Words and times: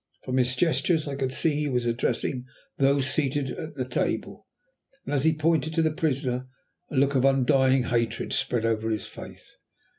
From 0.23 0.37
his 0.37 0.55
gestures 0.55 1.07
I 1.07 1.13
could 1.13 1.31
see 1.31 1.51
that 1.51 1.59
he 1.59 1.69
was 1.69 1.85
addressing 1.85 2.45
those 2.79 3.07
seated 3.07 3.51
at 3.51 3.75
the 3.75 3.85
table, 3.85 4.47
and, 5.05 5.13
as 5.13 5.25
he 5.25 5.35
pointed 5.35 5.75
to 5.75 5.83
the 5.83 5.91
prisoner, 5.93 6.47
a 6.89 6.97
look 6.97 7.13
of 7.13 7.23
undying 7.23 7.83
hatred 7.83 8.33
spread 8.33 8.65
over 8.65 8.89
his 8.89 9.05
face. 9.05 9.57